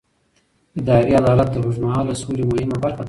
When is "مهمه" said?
2.51-2.77